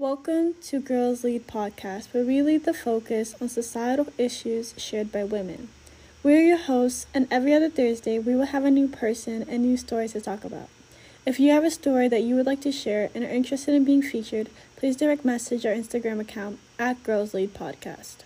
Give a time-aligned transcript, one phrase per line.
[0.00, 5.24] Welcome to Girls Lead Podcast, where we lead the focus on societal issues shared by
[5.24, 5.68] women.
[6.22, 9.76] We're your hosts, and every other Thursday, we will have a new person and new
[9.76, 10.70] stories to talk about.
[11.26, 13.84] If you have a story that you would like to share and are interested in
[13.84, 18.24] being featured, please direct message our Instagram account at Girls Lead Podcast.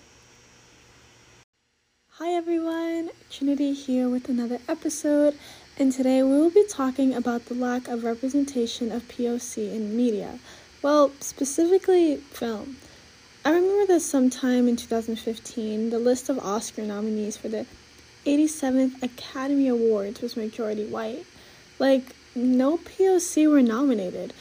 [2.19, 5.37] Hi everyone, Trinity here with another episode,
[5.77, 10.39] and today we will be talking about the lack of representation of POC in media.
[10.85, 12.77] Well, specifically film.
[13.43, 17.65] I remember that sometime in 2015, the list of Oscar nominees for the
[18.27, 21.25] 87th Academy Awards was majority white.
[21.79, 24.35] Like, no POC were nominated.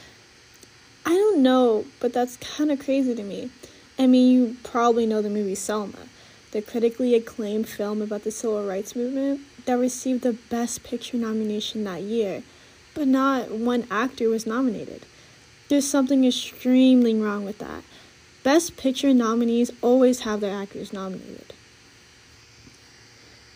[1.05, 3.49] I don't know, but that's kind of crazy to me.
[3.97, 6.09] I mean, you probably know the movie Selma,
[6.51, 11.85] the critically acclaimed film about the civil rights movement that received the Best Picture nomination
[11.85, 12.43] that year,
[12.93, 15.05] but not one actor was nominated.
[15.69, 17.83] There's something extremely wrong with that.
[18.43, 21.53] Best Picture nominees always have their actors nominated.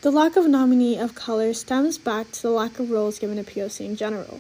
[0.02, 3.44] The lack of nominee of color stems back to the lack of roles given to
[3.44, 4.39] POC in general.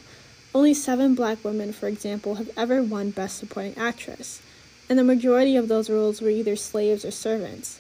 [0.55, 4.41] Only seven black women, for example, have ever won Best Supporting Actress,
[4.87, 7.79] and the majority of those roles were either slaves or servants.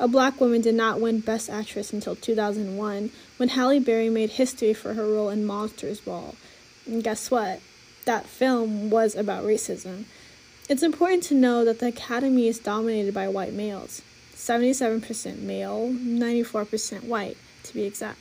[0.00, 4.72] A black woman did not win Best Actress until 2001 when Halle Berry made history
[4.72, 6.34] for her role in Monsters Ball.
[6.86, 7.60] And guess what?
[8.06, 10.04] That film was about racism.
[10.68, 14.02] It's important to know that the Academy is dominated by white males
[14.34, 18.18] 77% male, 94% white, to be exact.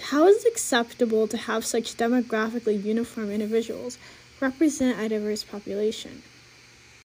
[0.00, 3.98] How is it acceptable to have such demographically uniform individuals
[4.40, 6.22] represent a diverse population?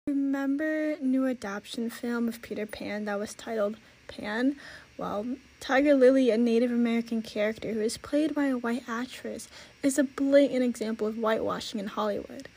[0.07, 4.55] Remember new adaptation film of Peter Pan that was titled Pan?
[4.97, 5.25] Well,
[5.59, 9.47] Tiger Lily, a Native American character who is played by a white actress,
[9.83, 12.47] is a blatant example of whitewashing in Hollywood.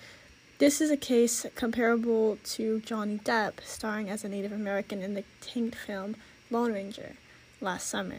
[0.59, 5.25] This is a case comparable to Johnny Depp starring as a Native American in the
[5.41, 6.17] tanked film
[6.51, 7.17] Lone Ranger
[7.61, 8.19] last summer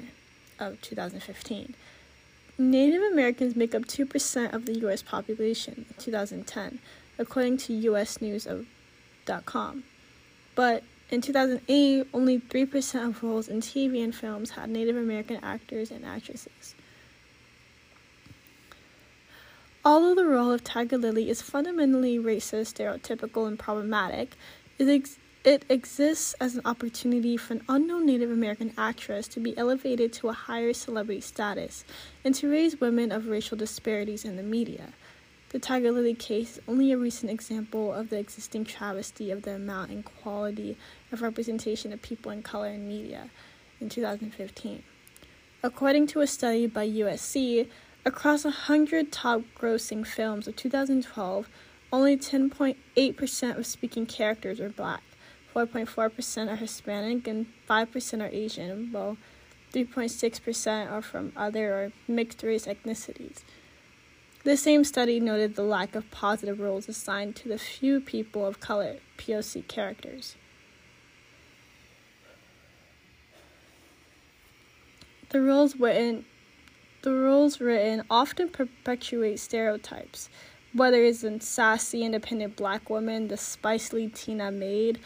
[0.59, 1.75] of 2015.
[2.57, 6.79] Native Americans make up 2% of the US population in 2010,
[7.17, 8.65] according to usnews.com.
[10.55, 15.91] But in 2008, only 3% of roles in TV and films had Native American actors
[15.91, 16.73] and actresses.
[19.83, 24.35] Although the role of Tiger Lily is fundamentally racist, stereotypical, and problematic,
[24.77, 29.57] it, ex- it exists as an opportunity for an unknown Native American actress to be
[29.57, 31.83] elevated to a higher celebrity status
[32.23, 34.93] and to raise women of racial disparities in the media.
[35.51, 39.91] The Tiger Lily case only a recent example of the existing travesty of the amount
[39.91, 40.77] and quality
[41.11, 43.29] of representation of people in color in media
[43.81, 44.81] in 2015.
[45.61, 47.67] According to a study by USC,
[48.05, 51.49] across 100 top grossing films of 2012,
[51.91, 55.03] only 10.8% of speaking characters are black,
[55.53, 59.17] 4.4% are Hispanic, and 5% are Asian, while
[59.73, 63.39] 3.6% are from other or mixed race ethnicities.
[64.43, 68.59] The same study noted the lack of positive roles assigned to the few people of
[68.59, 70.35] color POC characters.
[75.29, 76.25] The roles written
[77.03, 80.29] the roles written often perpetuate stereotypes,
[80.73, 84.99] whether it's the sassy independent black woman, the spicy Latina maid,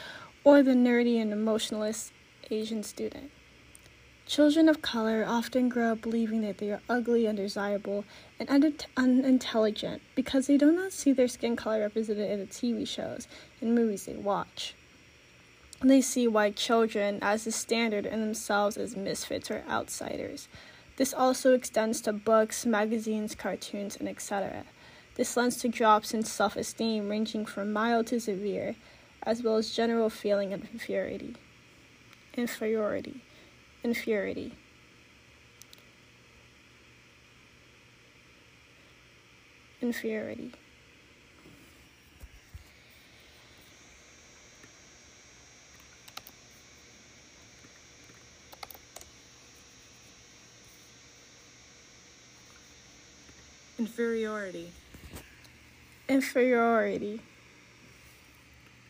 [0.43, 2.11] or the nerdy and emotionless
[2.51, 3.31] Asian student.
[4.25, 8.05] Children of color often grow up believing that they are ugly, undesirable,
[8.39, 8.49] and
[8.97, 13.27] unintelligent because they do not see their skin color represented in the TV shows
[13.61, 14.73] and movies they watch.
[15.81, 20.47] They see white children as the standard and themselves as misfits or outsiders.
[20.97, 24.63] This also extends to books, magazines, cartoons, and etc.
[25.15, 28.75] This lends to drops in self esteem ranging from mild to severe,
[29.21, 31.35] as well as general feeling of inferiority.
[32.33, 33.21] Inferiority
[33.85, 34.51] inferiority.
[39.79, 40.51] Inferiority.
[53.77, 54.71] Inferiority.
[56.09, 57.21] Inferiority.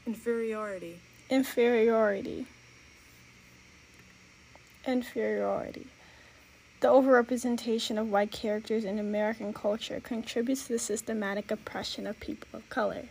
[0.07, 0.99] Inferiority.
[1.29, 2.47] Inferiority
[4.87, 5.87] inferiority.
[6.81, 12.47] The overrepresentation of white characters in American culture contributes to the systematic oppression of people
[12.53, 13.05] of color.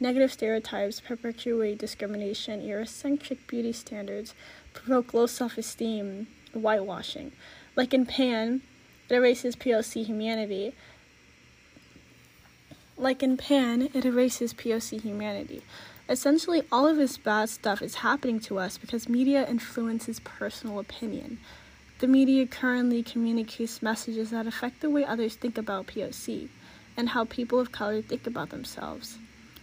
[0.00, 4.34] Negative stereotypes perpetuate discrimination, Eurocentric beauty standards
[4.72, 7.32] provoke low self esteem, whitewashing.
[7.76, 8.62] Like in Pan,
[9.08, 10.74] it erases POC humanity.
[12.96, 15.62] Like in Pan, it erases POC humanity.
[16.08, 21.38] Essentially, all of this bad stuff is happening to us because media influences personal opinion.
[22.00, 26.48] The media currently communicates messages that affect the way others think about POC
[26.96, 29.18] and how people of color think about themselves.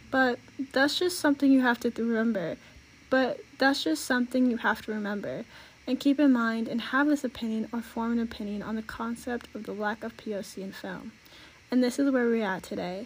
[0.09, 0.39] But
[0.73, 2.57] that's just something you have to remember.
[3.11, 5.45] But that's just something you have to remember
[5.85, 9.47] and keep in mind and have this opinion or form an opinion on the concept
[9.53, 11.11] of the lack of POC in film.
[11.69, 13.05] And this is where we're at today.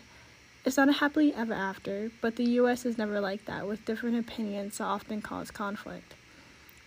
[0.66, 4.18] It's not a happily ever after, but the US is never like that, with different
[4.18, 6.16] opinions that often cause conflict.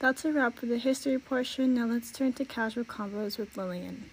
[0.01, 1.75] That's a wrap for the history portion.
[1.75, 4.11] Now let's turn to casual combos with Lillian.